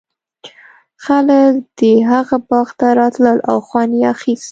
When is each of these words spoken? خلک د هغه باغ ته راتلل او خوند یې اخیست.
خلک 1.03 1.53
د 1.79 1.79
هغه 2.11 2.37
باغ 2.49 2.67
ته 2.79 2.87
راتلل 2.99 3.37
او 3.49 3.57
خوند 3.67 3.91
یې 3.99 4.05
اخیست. 4.13 4.49